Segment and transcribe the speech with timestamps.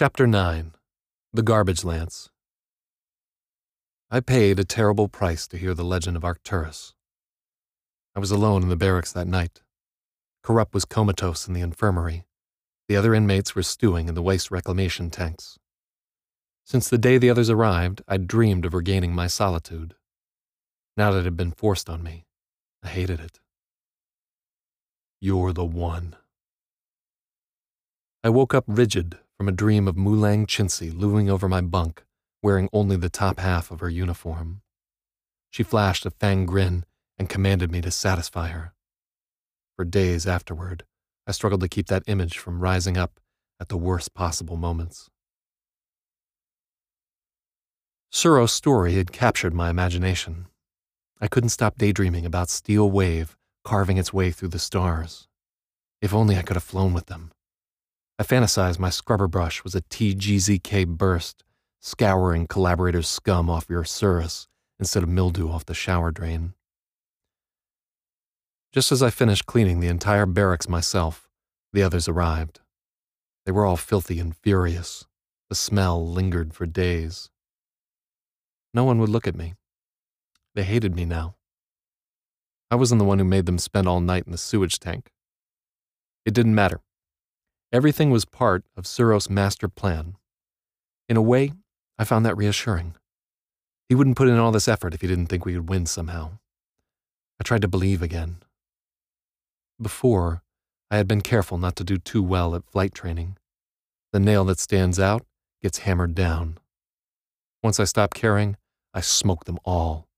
[0.00, 0.74] Chapter 9
[1.32, 2.30] The Garbage Lance.
[4.12, 6.94] I paid a terrible price to hear the legend of Arcturus.
[8.14, 9.60] I was alone in the barracks that night.
[10.44, 12.26] Corrupt was comatose in the infirmary.
[12.86, 15.58] The other inmates were stewing in the waste reclamation tanks.
[16.64, 19.96] Since the day the others arrived, I'd dreamed of regaining my solitude.
[20.96, 22.24] Now that it had been forced on me,
[22.84, 23.40] I hated it.
[25.20, 26.14] You're the one.
[28.22, 32.04] I woke up rigid from a dream of Mulang Chintzy looming over my bunk,
[32.42, 34.62] wearing only the top half of her uniform.
[35.48, 36.84] She flashed a fang grin
[37.16, 38.74] and commanded me to satisfy her.
[39.76, 40.84] For days afterward,
[41.24, 43.20] I struggled to keep that image from rising up
[43.60, 45.08] at the worst possible moments.
[48.10, 50.46] Suro's story had captured my imagination.
[51.20, 55.28] I couldn't stop daydreaming about Steel Wave carving its way through the stars.
[56.02, 57.30] If only I could have flown with them.
[58.18, 61.44] I fantasized my scrubber brush was a TGZK burst,
[61.80, 64.48] scouring collaborators' scum off your Surus
[64.80, 66.54] instead of mildew off the shower drain.
[68.72, 71.28] Just as I finished cleaning the entire barracks myself,
[71.72, 72.60] the others arrived.
[73.46, 75.06] They were all filthy and furious.
[75.48, 77.30] The smell lingered for days.
[78.74, 79.54] No one would look at me.
[80.54, 81.36] They hated me now.
[82.70, 85.12] I wasn't the one who made them spend all night in the sewage tank.
[86.26, 86.80] It didn't matter.
[87.70, 90.16] Everything was part of Suros' master plan.
[91.06, 91.52] In a way,
[91.98, 92.94] I found that reassuring.
[93.90, 96.38] He wouldn't put in all this effort if he didn't think we would win somehow.
[97.38, 98.38] I tried to believe again.
[99.80, 100.42] Before,
[100.90, 103.36] I had been careful not to do too well at flight training.
[104.12, 105.26] The nail that stands out
[105.60, 106.58] gets hammered down.
[107.62, 108.56] Once I stopped caring,
[108.94, 110.08] I smoked them all.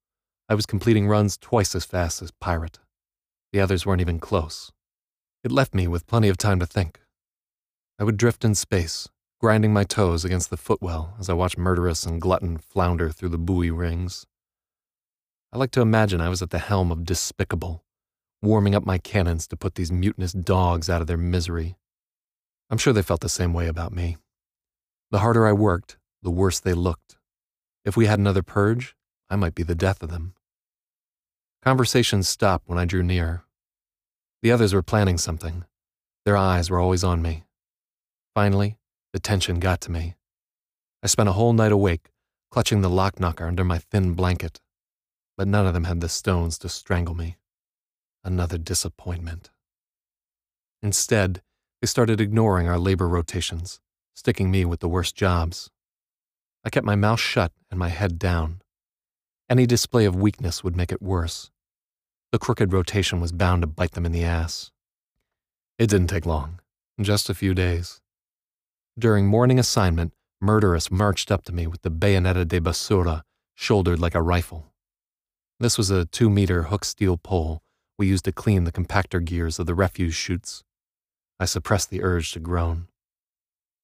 [0.49, 2.79] I was completing runs twice as fast as Pirate.
[3.53, 4.71] The others weren't even close.
[5.43, 7.01] It left me with plenty of time to think.
[8.01, 9.11] I would drift in space,
[9.43, 13.37] grinding my toes against the footwell as I watched Murderous and Glutton flounder through the
[13.37, 14.25] buoy rings.
[15.53, 17.85] I like to imagine I was at the helm of Despicable,
[18.41, 21.77] warming up my cannons to put these mutinous dogs out of their misery.
[22.71, 24.17] I'm sure they felt the same way about me.
[25.11, 27.19] The harder I worked, the worse they looked.
[27.85, 28.97] If we had another purge,
[29.29, 30.33] I might be the death of them.
[31.63, 33.45] Conversations stopped when I drew near.
[34.41, 35.67] The others were planning something.
[36.25, 37.45] Their eyes were always on me.
[38.35, 38.79] Finally,
[39.13, 40.15] the tension got to me.
[41.03, 42.11] I spent a whole night awake,
[42.51, 44.61] clutching the lock knocker under my thin blanket,
[45.37, 47.39] but none of them had the stones to strangle me.
[48.23, 49.51] Another disappointment.
[50.83, 51.43] Instead,
[51.81, 53.81] they started ignoring our labor rotations,
[54.15, 55.71] sticking me with the worst jobs.
[56.65, 58.61] I kept my mouth shut and my head down.
[59.49, 61.51] Any display of weakness would make it worse.
[62.31, 64.71] The crooked rotation was bound to bite them in the ass.
[65.79, 66.61] It didn't take long,
[67.01, 68.01] just a few days.
[69.01, 70.13] During morning assignment,
[70.43, 73.23] Murderous marched up to me with the Bayonetta de Basura
[73.55, 74.75] shouldered like a rifle.
[75.59, 77.63] This was a two meter hook steel pole
[77.97, 80.65] we used to clean the compactor gears of the refuse chutes.
[81.39, 82.89] I suppressed the urge to groan.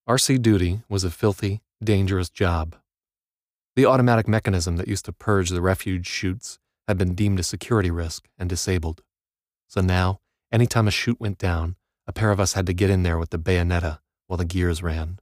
[0.06, 2.76] RC duty was a filthy, dangerous job.
[3.74, 7.90] The automatic mechanism that used to purge the refuge chutes had been deemed a security
[7.90, 9.02] risk and disabled.
[9.66, 10.20] So now,
[10.52, 11.76] any time a chute went down,
[12.06, 14.82] a pair of us had to get in there with the bayonetta while the gears
[14.82, 15.18] ran.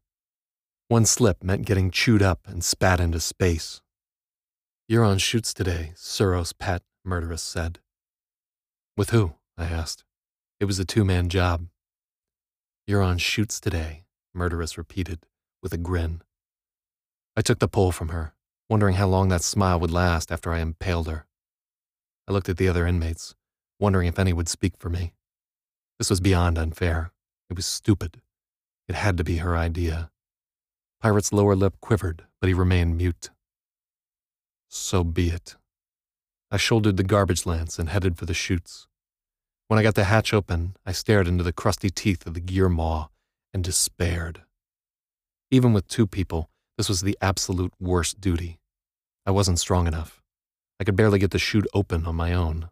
[0.88, 3.80] One slip meant getting chewed up and spat into space.
[4.86, 7.78] You're on chutes today, Suros pet, Murderous said.
[8.96, 9.34] With who?
[9.56, 10.04] I asked.
[10.60, 11.66] It was a two man job.
[12.86, 14.04] You're on chutes today,
[14.34, 15.20] Murderous repeated,
[15.62, 16.22] with a grin.
[17.36, 18.34] I took the pole from her,
[18.68, 21.26] wondering how long that smile would last after I impaled her.
[22.28, 23.34] I looked at the other inmates,
[23.80, 25.12] wondering if any would speak for me.
[25.98, 27.12] This was beyond unfair.
[27.48, 28.20] It was stupid.
[28.88, 30.10] It had to be her idea.
[31.00, 33.30] Pirate's lower lip quivered, but he remained mute.
[34.68, 35.56] So be it.
[36.50, 38.86] I shouldered the garbage lance and headed for the chutes.
[39.68, 42.68] When I got the hatch open, I stared into the crusty teeth of the gear
[42.68, 43.08] maw
[43.52, 44.42] and despaired.
[45.50, 48.58] Even with two people, this was the absolute worst duty.
[49.24, 50.20] I wasn't strong enough.
[50.78, 52.68] I could barely get the chute open on my own.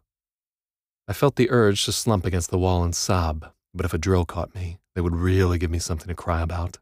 [1.07, 4.25] I felt the urge to slump against the wall and sob, but if a drill
[4.25, 6.77] caught me, they would really give me something to cry about.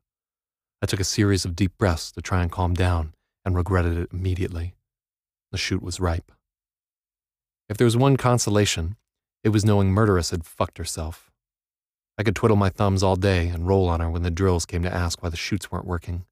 [0.82, 3.14] I took a series of deep breaths to try and calm down
[3.46, 4.76] and regretted it immediately.
[5.52, 6.32] The chute was ripe.
[7.70, 8.98] If there was one consolation,
[9.44, 11.32] it was knowing Murderous had fucked herself.
[12.18, 14.84] I could twiddle my thumbs all day and roll on her when the drills came
[14.84, 16.26] to ask why the chutes weren't working.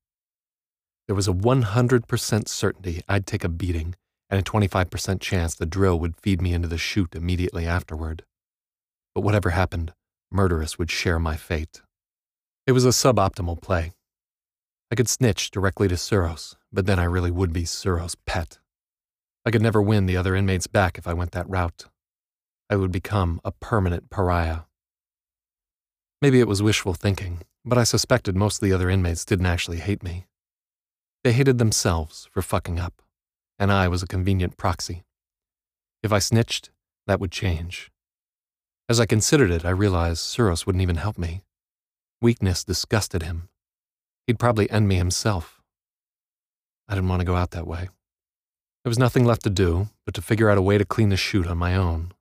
[1.07, 3.95] There was a 100% certainty I'd take a beating
[4.29, 8.23] and a 25% chance the drill would feed me into the chute immediately afterward.
[9.15, 9.93] But whatever happened,
[10.31, 11.81] Murderous would share my fate.
[12.67, 13.93] It was a suboptimal play.
[14.91, 18.59] I could snitch directly to Suros, but then I really would be Suros' pet.
[19.45, 21.85] I could never win the other inmates back if I went that route.
[22.69, 24.61] I would become a permanent pariah.
[26.21, 29.77] Maybe it was wishful thinking, but I suspected most of the other inmates didn't actually
[29.77, 30.27] hate me.
[31.23, 33.01] They hated themselves for fucking up,
[33.57, 35.03] and I was a convenient proxy.
[36.03, 36.69] If I snitched,
[37.07, 37.91] that would change.
[38.89, 41.43] As I considered it, I realized Suros wouldn't even help me.
[42.21, 43.47] Weakness disgusted him.
[44.25, 45.61] He'd probably end me himself.
[46.87, 47.89] I didn't want to go out that way.
[48.83, 51.17] There was nothing left to do but to figure out a way to clean the
[51.17, 52.13] chute on my own.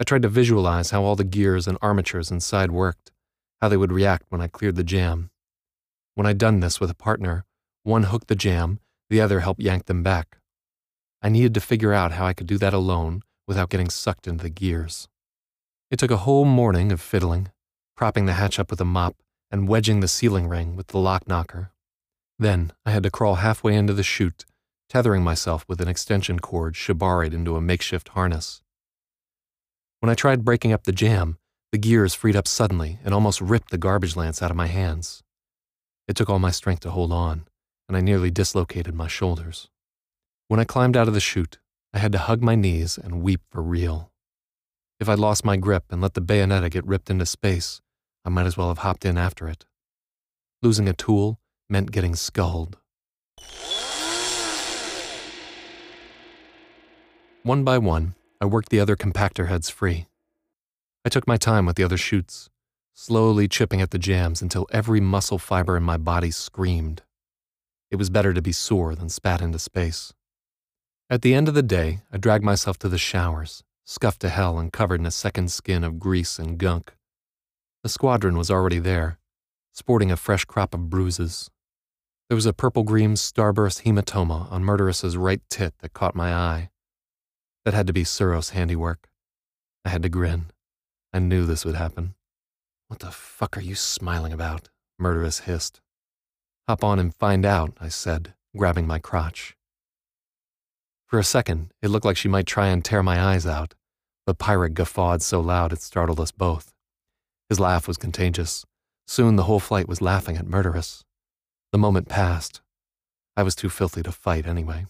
[0.00, 3.10] I tried to visualize how all the gears and armatures inside worked,
[3.60, 5.28] how they would react when I cleared the jam.
[6.14, 7.44] When I'd done this with a partner,
[7.82, 8.80] one hooked the jam,
[9.10, 10.38] the other helped yank them back.
[11.20, 14.44] I needed to figure out how I could do that alone without getting sucked into
[14.44, 15.08] the gears.
[15.90, 17.50] It took a whole morning of fiddling,
[17.96, 19.16] propping the hatch up with a mop
[19.50, 21.72] and wedging the sealing ring with the lock knocker.
[22.38, 24.44] Then I had to crawl halfway into the chute,
[24.90, 28.62] tethering myself with an extension cord shibaried into a makeshift harness.
[30.00, 31.38] When I tried breaking up the jam,
[31.72, 35.22] the gears freed up suddenly and almost ripped the garbage lance out of my hands.
[36.06, 37.48] It took all my strength to hold on,
[37.88, 39.68] and I nearly dislocated my shoulders.
[40.48, 41.58] When I climbed out of the chute,
[41.92, 44.12] I had to hug my knees and weep for real.
[45.00, 47.80] If I'd lost my grip and let the bayonetta get ripped into space,
[48.24, 49.64] I might as well have hopped in after it.
[50.60, 52.78] Losing a tool meant getting sculled.
[57.44, 60.08] One by one, I worked the other compactor heads free.
[61.04, 62.50] I took my time with the other chutes,
[62.92, 67.02] slowly chipping at the jams until every muscle fiber in my body screamed.
[67.92, 70.12] It was better to be sore than spat into space.
[71.08, 74.58] At the end of the day, I dragged myself to the showers, scuffed to hell
[74.58, 76.94] and covered in a second skin of grease and gunk.
[77.82, 79.18] The squadron was already there,
[79.72, 81.50] sporting a fresh crop of bruises.
[82.28, 86.68] There was a purple green starburst hematoma on Murderous's right tit that caught my eye.
[87.64, 89.08] That had to be Suros' handiwork.
[89.86, 90.50] I had to grin.
[91.14, 92.14] I knew this would happen.
[92.88, 94.68] What the fuck are you smiling about?
[94.98, 95.80] Murderous hissed.
[96.68, 99.56] Hop on and find out, I said, grabbing my crotch.
[101.06, 103.74] For a second, it looked like she might try and tear my eyes out,
[104.28, 106.74] but Pirate guffawed so loud it startled us both.
[107.48, 108.66] His laugh was contagious.
[109.06, 111.02] Soon the whole flight was laughing at Murderous.
[111.72, 112.60] The moment passed.
[113.38, 114.84] I was too filthy to fight anyway.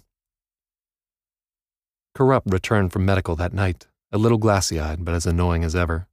[2.16, 6.08] Corrupt returned from medical that night, a little glassy eyed, but as annoying as ever.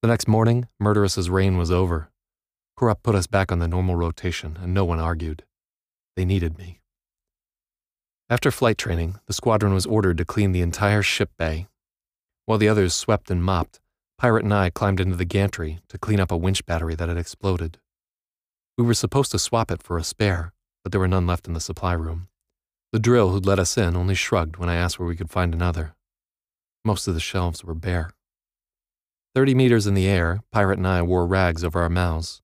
[0.00, 2.10] The next morning, Murderous's reign was over.
[2.76, 5.42] Corrupt put us back on the normal rotation, and no one argued.
[6.14, 6.78] They needed me.
[8.30, 11.66] After flight training, the squadron was ordered to clean the entire ship bay.
[12.46, 13.80] While the others swept and mopped,
[14.18, 17.18] Pirate and I climbed into the gantry to clean up a winch battery that had
[17.18, 17.78] exploded.
[18.78, 20.52] We were supposed to swap it for a spare,
[20.82, 22.28] but there were none left in the supply room.
[22.92, 25.52] The drill who'd let us in only shrugged when I asked where we could find
[25.52, 25.96] another.
[26.84, 28.12] Most of the shelves were bare.
[29.34, 32.40] Thirty meters in the air, Pirate and I wore rags over our mouths.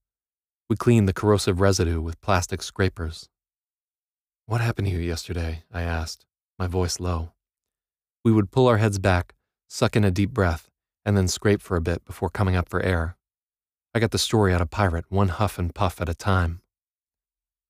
[0.69, 3.29] We cleaned the corrosive residue with plastic scrapers.
[4.47, 5.63] What happened to you yesterday?
[5.73, 6.27] I asked,
[6.59, 7.33] my voice low.
[8.25, 9.35] We would pull our heads back,
[9.73, 10.69] suck in a deep breath,
[11.03, 13.17] and then scrape for a bit before coming up for air.
[13.95, 16.61] I got the story out of Pirate, one huff and puff at a time.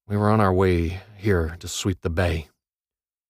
[0.09, 2.49] We were on our way here to sweep the bay.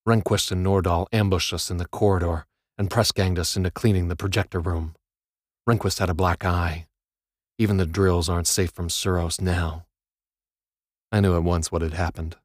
[0.09, 2.47] Rehnquist and Nordahl ambushed us in the corridor
[2.79, 4.95] and press ganged us into cleaning the projector room.
[5.69, 6.87] Rehnquist had a black eye.
[7.59, 9.85] Even the drills aren't safe from Suros now.
[11.12, 12.37] I knew at once what had happened.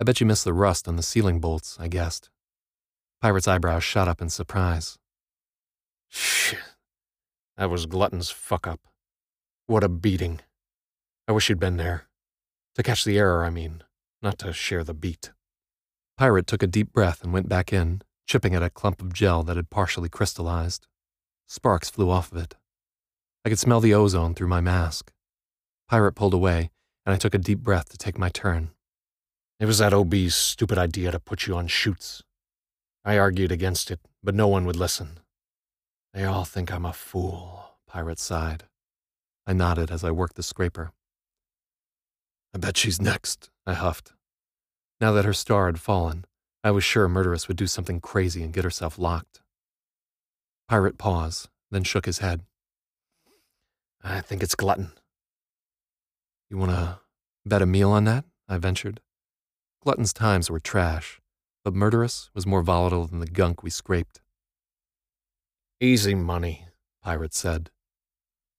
[0.00, 2.30] I bet you missed the rust on the ceiling bolts, I guessed.
[3.24, 4.98] Pirate's eyebrows shot up in surprise.
[6.10, 6.58] Shit.
[7.56, 8.80] That was Glutton's fuck up.
[9.66, 10.40] What a beating.
[11.26, 12.04] I wish you'd been there.
[12.74, 13.82] To catch the error, I mean,
[14.20, 15.32] not to share the beat.
[16.18, 19.42] Pirate took a deep breath and went back in, chipping at a clump of gel
[19.44, 20.86] that had partially crystallized.
[21.48, 22.56] Sparks flew off of it.
[23.42, 25.14] I could smell the ozone through my mask.
[25.88, 26.70] Pirate pulled away,
[27.06, 28.72] and I took a deep breath to take my turn.
[29.58, 32.22] It was that OB's stupid idea to put you on chutes.
[33.04, 35.18] I argued against it, but no one would listen.
[36.14, 38.64] They all think I'm a fool, Pirate sighed.
[39.46, 40.92] I nodded as I worked the scraper.
[42.54, 44.12] I bet she's next, I huffed.
[45.00, 46.24] Now that her star had fallen,
[46.62, 49.40] I was sure Murderous would do something crazy and get herself locked.
[50.68, 52.42] Pirate paused, then shook his head.
[54.02, 54.92] I think it's Glutton.
[56.48, 57.00] You want to
[57.44, 58.24] bet a meal on that?
[58.48, 59.00] I ventured.
[59.82, 61.20] Glutton's times were trash,
[61.64, 64.20] but Murderous was more volatile than the gunk we scraped.
[65.80, 66.68] Easy money,
[67.02, 67.70] Pirate said.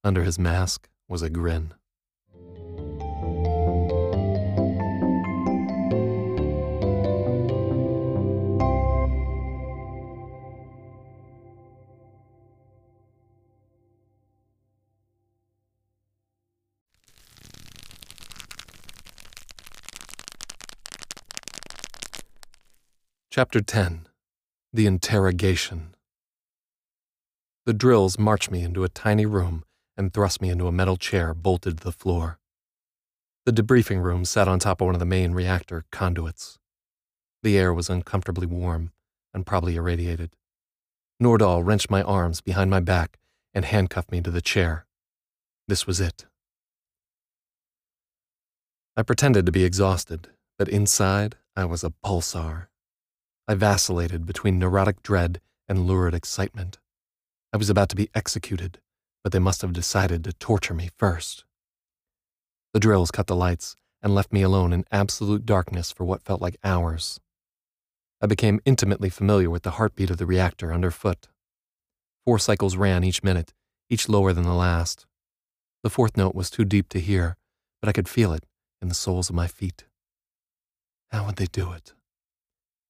[0.04, 1.74] Under his mask was a grin.
[23.38, 24.08] Chapter 10
[24.72, 25.94] The Interrogation
[27.66, 29.66] The drills marched me into a tiny room
[29.98, 32.40] and thrust me into a metal chair bolted to the floor.
[33.46, 36.60] The debriefing room sat on top of one of the main reactor conduits.
[37.44, 38.94] The air was uncomfortably warm
[39.34, 40.38] and probably irradiated.
[41.22, 43.20] Nordahl wrenched my arms behind my back
[43.54, 44.86] and handcuffed me to the chair.
[45.68, 46.26] This was it.
[48.96, 52.68] I pretended to be exhausted, but inside I was a pulsar.
[53.48, 56.80] I vacillated between neurotic dread and lurid excitement.
[57.54, 58.80] I was about to be executed,
[59.24, 61.46] but they must have decided to torture me first.
[62.74, 66.42] The drills cut the lights and left me alone in absolute darkness for what felt
[66.42, 67.20] like hours.
[68.20, 71.28] I became intimately familiar with the heartbeat of the reactor underfoot.
[72.26, 73.54] Four cycles ran each minute,
[73.92, 75.06] each lower than the last.
[75.84, 77.38] The fourth note was too deep to hear,
[77.80, 78.48] but I could feel it
[78.82, 79.86] in the soles of my feet.
[81.12, 81.94] How would they do it?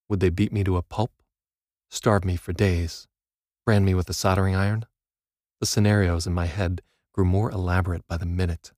[0.09, 1.11] Would they beat me to a pulp?
[1.89, 3.07] Starve me for days?
[3.65, 4.85] Brand me with a soldering iron?
[5.59, 6.81] The scenarios in my head
[7.13, 8.71] grew more elaborate by the minute.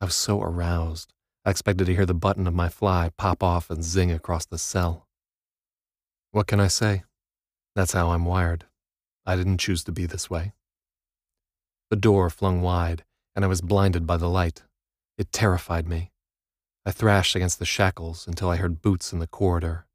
[0.00, 1.12] I was so aroused,
[1.46, 4.58] I expected to hear the button of my fly pop off and zing across the
[4.58, 5.08] cell.
[6.30, 7.04] What can I say?
[7.74, 8.64] That's how I'm wired.
[9.26, 10.52] I didn't choose to be this way.
[11.90, 13.04] The door flung wide,
[13.36, 14.62] and I was blinded by the light.
[15.18, 16.12] It terrified me.
[16.86, 19.86] I thrashed against the shackles until I heard boots in the corridor.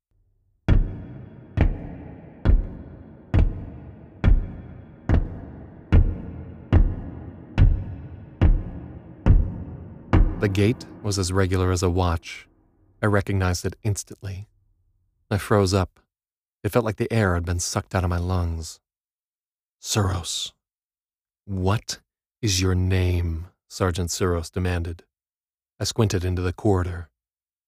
[10.39, 12.47] The gait was as regular as a watch.
[13.01, 14.47] I recognized it instantly.
[15.29, 15.99] I froze up.
[16.63, 18.79] It felt like the air had been sucked out of my lungs.
[19.81, 20.53] Suros.
[21.43, 21.99] What
[22.41, 23.47] is your name?
[23.67, 25.03] Sergeant Suros demanded.
[25.77, 27.09] I squinted into the corridor.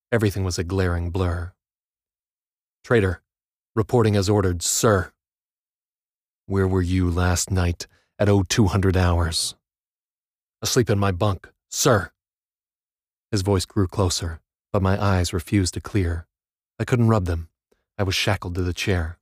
[0.09, 1.51] Everything was a glaring blur.
[2.85, 3.21] Traitor,
[3.75, 5.11] reporting as ordered, sir.
[6.45, 7.87] Where were you last night
[8.17, 9.55] at 0200 hours?
[10.61, 12.11] Asleep in my bunk, sir.
[13.31, 14.41] His voice grew closer,
[14.73, 16.27] but my eyes refused to clear.
[16.77, 17.47] I couldn't rub them.
[17.97, 19.17] I was shackled to the chair.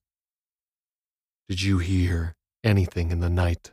[1.48, 3.72] Did you hear anything in the night?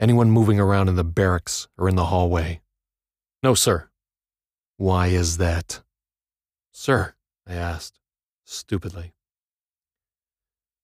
[0.00, 2.60] Anyone moving around in the barracks or in the hallway?
[3.42, 3.88] No, sir.
[4.76, 5.80] Why is that?
[6.72, 7.14] Sir,
[7.46, 7.98] I asked,
[8.44, 9.12] stupidly.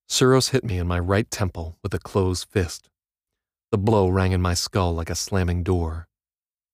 [0.09, 2.91] Suros hit me in my right temple with a closed fist.
[3.71, 6.09] The blow rang in my skull like a slamming door.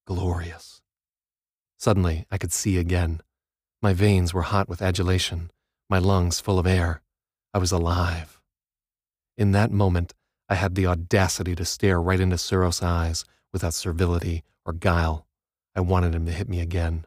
[0.07, 0.80] Glorious.
[1.81, 3.23] Suddenly, I could see again.
[3.81, 5.51] My veins were hot with adulation,
[5.89, 7.01] my lungs full of air.
[7.55, 8.39] I was alive.
[9.39, 10.13] In that moment,
[10.47, 15.27] I had the audacity to stare right into Suros' eyes without servility or guile.
[15.75, 17.07] I wanted him to hit me again.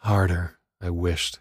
[0.00, 1.40] Harder, I wished.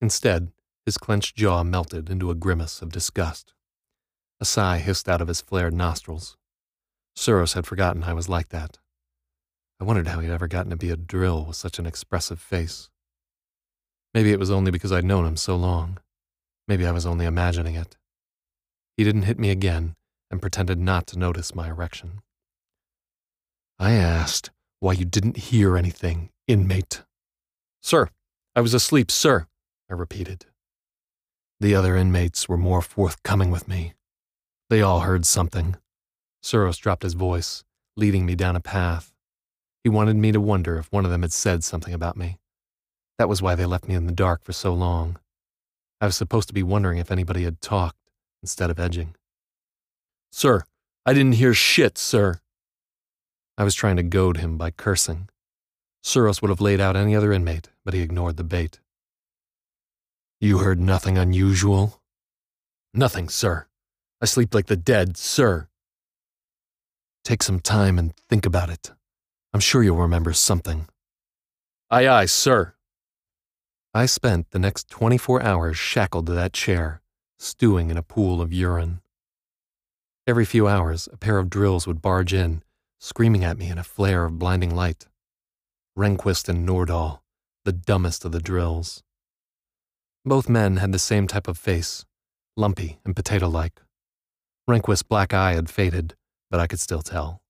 [0.00, 0.52] Instead,
[0.86, 3.52] his clenched jaw melted into a grimace of disgust.
[4.40, 6.38] A sigh hissed out of his flared nostrils.
[7.14, 8.78] Suros had forgotten I was like that.
[9.80, 12.90] I wondered how he'd ever gotten to be a drill with such an expressive face.
[14.12, 15.98] Maybe it was only because I'd known him so long.
[16.68, 17.96] Maybe I was only imagining it.
[18.96, 19.96] He didn't hit me again
[20.30, 22.22] and pretended not to notice my erection.
[23.78, 27.02] I asked why you didn't hear anything, inmate.
[27.82, 28.08] Sir,
[28.54, 29.46] I was asleep, sir,
[29.90, 30.46] I repeated.
[31.58, 33.94] The other inmates were more forthcoming with me.
[34.70, 35.76] They all heard something.
[36.42, 37.64] Suros dropped his voice,
[37.96, 39.13] leading me down a path
[39.84, 42.38] he wanted me to wonder if one of them had said something about me.
[43.18, 45.18] That was why they left me in the dark for so long.
[46.00, 48.10] I was supposed to be wondering if anybody had talked
[48.42, 49.14] instead of edging.
[50.32, 50.64] Sir,
[51.04, 52.40] I didn't hear shit, sir.
[53.58, 55.28] I was trying to goad him by cursing.
[56.02, 58.80] Suros would have laid out any other inmate, but he ignored the bait.
[60.40, 62.00] You heard nothing unusual?
[62.92, 63.66] Nothing, sir.
[64.20, 65.68] I sleep like the dead, sir.
[67.22, 68.90] Take some time and think about it.
[69.54, 70.88] I'm sure you'll remember something.
[71.88, 72.74] Aye, aye, sir.
[73.94, 77.02] I spent the next 24 hours shackled to that chair,
[77.38, 79.00] stewing in a pool of urine.
[80.26, 82.64] Every few hours, a pair of drills would barge in,
[82.98, 85.06] screaming at me in a flare of blinding light.
[85.96, 87.20] Rehnquist and Nordahl,
[87.64, 89.04] the dumbest of the drills.
[90.24, 92.04] Both men had the same type of face,
[92.56, 93.82] lumpy and potato like.
[94.68, 96.16] Rehnquist's black eye had faded,
[96.50, 97.43] but I could still tell.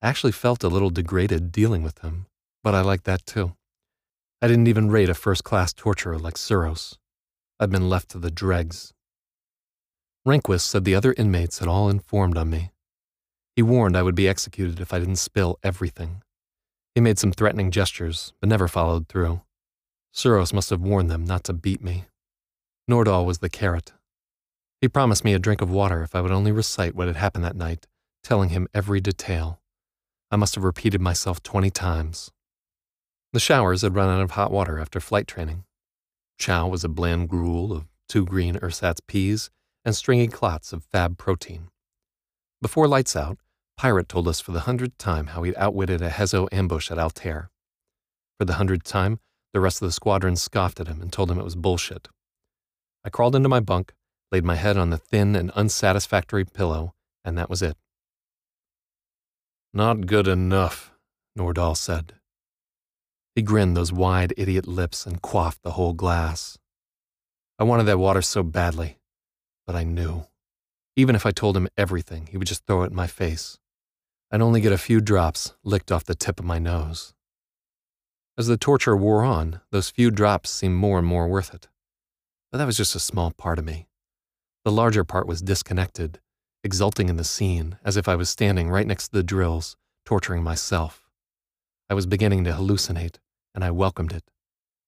[0.00, 2.26] I actually felt a little degraded dealing with him,
[2.62, 3.56] but I liked that too.
[4.40, 6.96] I didn't even rate a first class torturer like Suros.
[7.58, 8.94] I'd been left to the dregs.
[10.26, 12.70] Rehnquist said the other inmates had all informed on me.
[13.56, 16.22] He warned I would be executed if I didn't spill everything.
[16.94, 19.40] He made some threatening gestures, but never followed through.
[20.14, 22.04] Suros must have warned them not to beat me.
[22.88, 23.94] Nordahl was the carrot.
[24.80, 27.44] He promised me a drink of water if I would only recite what had happened
[27.44, 27.88] that night,
[28.22, 29.60] telling him every detail.
[30.30, 32.30] I must have repeated myself 20 times.
[33.32, 35.64] The showers had run out of hot water after flight training.
[36.38, 39.50] Chow was a bland gruel of two green ersatz peas
[39.84, 41.68] and stringy clots of fab protein.
[42.60, 43.38] Before lights out,
[43.76, 47.50] Pirate told us for the hundredth time how he'd outwitted a Hezo ambush at Altair.
[48.38, 49.20] For the hundredth time,
[49.52, 52.08] the rest of the squadron scoffed at him and told him it was bullshit.
[53.04, 53.94] I crawled into my bunk,
[54.30, 56.94] laid my head on the thin and unsatisfactory pillow,
[57.24, 57.76] and that was it.
[59.74, 60.92] Not good enough,
[61.38, 62.14] Nordahl said.
[63.34, 66.58] He grinned those wide idiot lips and quaffed the whole glass.
[67.58, 68.98] I wanted that water so badly,
[69.66, 70.26] but I knew.
[70.96, 73.58] Even if I told him everything, he would just throw it in my face.
[74.30, 77.14] I'd only get a few drops licked off the tip of my nose.
[78.36, 81.68] As the torture wore on, those few drops seemed more and more worth it.
[82.50, 83.86] But that was just a small part of me.
[84.64, 86.20] The larger part was disconnected,
[86.64, 90.42] exulting in the scene as if I was standing right next to the drills, torturing
[90.42, 91.08] myself.
[91.90, 93.16] I was beginning to hallucinate,
[93.54, 94.24] and I welcomed it.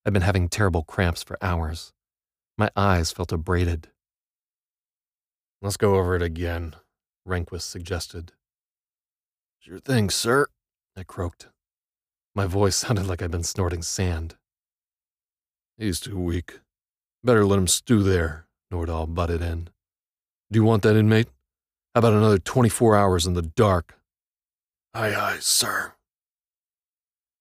[0.05, 1.93] I'd been having terrible cramps for hours.
[2.57, 3.89] My eyes felt abraded.
[5.63, 6.75] Let's go over it again,
[7.26, 8.33] Rehnquist suggested.
[9.59, 10.47] Sure thing, sir,
[10.97, 11.49] I croaked.
[12.35, 14.37] My voice sounded like I'd been snorting sand.
[15.76, 16.61] He's too weak.
[17.23, 19.69] Better let him stew there, Nordahl butted in.
[20.50, 21.28] Do you want that inmate?
[21.95, 23.99] How about another 24 hours in the dark?
[24.95, 25.93] Aye, aye, sir.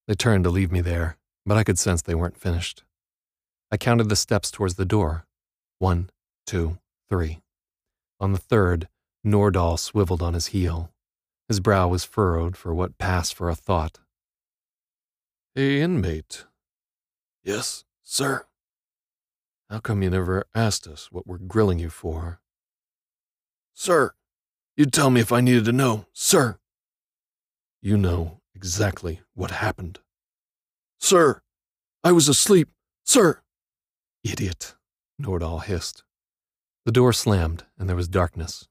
[0.07, 2.83] They turned to leave me there, but I could sense they weren't finished.
[3.71, 5.27] I counted the steps towards the door.
[5.77, 6.09] One,
[6.47, 7.41] two, three.
[8.19, 8.87] On the third,
[9.25, 10.91] Nordahl swiveled on his heel.
[11.47, 13.99] His brow was furrowed for what passed for a thought.
[15.53, 16.45] Hey, inmate.
[17.43, 18.45] Yes, sir.
[19.69, 22.39] How come you never asked us what we're grilling you for?
[23.73, 24.13] Sir,
[24.79, 26.57] you'd tell me if I needed to know, sir.
[27.81, 29.99] You know exactly what happened.
[31.01, 31.41] Sir,
[32.01, 32.69] I was asleep,
[33.03, 33.41] sir.
[34.23, 34.75] Idiot,
[35.21, 36.03] Nordahl hissed.
[36.85, 38.69] The door slammed, and there was darkness.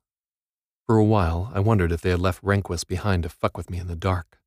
[0.87, 3.77] For a while, I wondered if they had left Rehnquist behind to fuck with me
[3.77, 4.39] in the dark.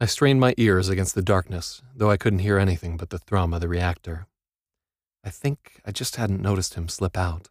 [0.00, 3.52] I strained my ears against the darkness, though I couldn't hear anything but the thrum
[3.52, 4.28] of the reactor.
[5.24, 7.48] I think I just hadn't noticed him slip out.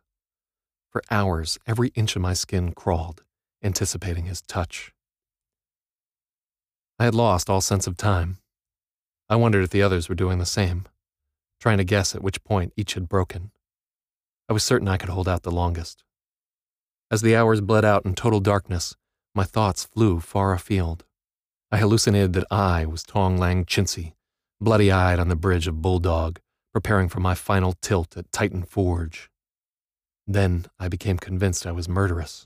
[0.92, 3.24] For hours, every inch of my skin crawled,
[3.64, 4.92] anticipating his touch.
[6.98, 8.40] I had lost all sense of time.
[9.30, 10.86] I wondered if the others were doing the same,
[11.62, 13.52] trying to guess at which point each had broken.
[14.50, 16.04] I was certain I could hold out the longest.
[17.12, 18.96] As the hours bled out in total darkness,
[19.36, 21.06] my thoughts flew far afield.
[21.72, 24.14] I hallucinated that I was Tong Lang Chintzy,
[24.60, 26.40] bloody eyed on the bridge of Bulldog,
[26.74, 29.30] preparing for my final tilt at Titan Forge.
[30.32, 32.46] Then I became convinced I was murderous.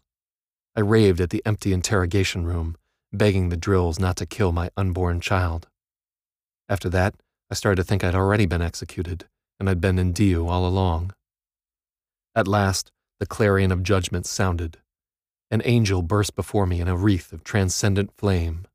[0.73, 2.77] I raved at the empty interrogation room,
[3.11, 5.67] begging the drills not to kill my unborn child.
[6.69, 7.13] After that,
[7.51, 9.25] I started to think I'd already been executed,
[9.59, 11.11] and I'd been in Diu all along.
[12.33, 14.77] At last, the clarion of judgment sounded.
[15.51, 18.65] An angel burst before me in a wreath of transcendent flame.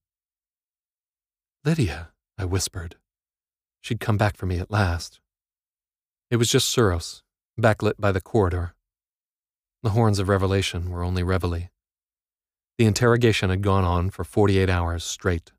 [1.65, 2.97] Lydia, I whispered.
[3.81, 5.19] She'd come back for me at last.
[6.31, 7.23] It was just Suros,
[7.59, 8.75] backlit by the corridor.
[9.83, 11.69] The horns of revelation were only reveille.
[12.79, 15.53] The interrogation had gone on for 48 hours straight.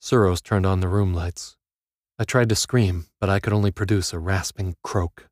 [0.00, 1.56] Suros turned on the room lights.
[2.18, 5.28] I tried to scream, but I could only produce a rasping croak.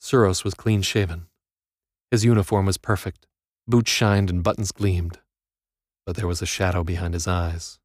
[0.00, 1.26] Suros was clean shaven.
[2.10, 3.26] His uniform was perfect.
[3.68, 5.18] Boots shined and buttons gleamed.
[6.06, 7.78] But there was a shadow behind his eyes.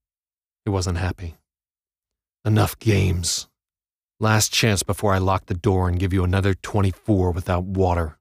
[0.63, 1.35] He wasn't happy.
[2.43, 3.47] Enough games.
[4.19, 8.17] Last chance before I lock the door and give you another 24 without water.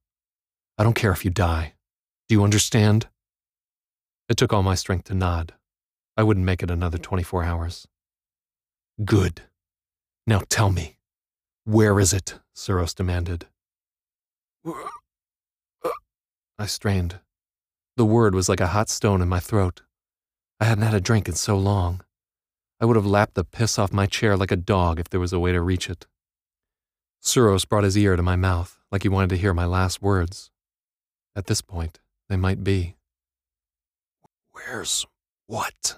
[0.77, 1.75] I don't care if you die.
[2.29, 3.07] Do you understand?
[4.29, 5.55] It took all my strength to nod.
[6.17, 7.87] I wouldn't make it another 24 hours.
[9.05, 9.43] Good.
[10.27, 10.97] Now tell me,
[11.65, 12.41] where is it?
[12.57, 13.47] Suros demanded.
[16.59, 17.21] I strained.
[17.97, 19.83] The word was like a hot stone in my throat.
[20.59, 22.03] I hadn't had a drink in so long.
[22.85, 25.33] I would have lapped the piss off my chair like a dog if there was
[25.33, 26.07] a way to reach it.
[27.23, 30.51] Suros brought his ear to my mouth like he wanted to hear my last words.
[31.35, 32.97] At this point, they might be.
[34.53, 35.07] Where's
[35.47, 35.97] what?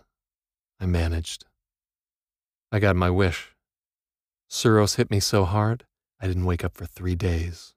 [0.78, 1.44] I managed.
[2.70, 3.56] I got my wish.
[4.48, 5.86] Suros hit me so hard,
[6.20, 7.74] I didn't wake up for three days.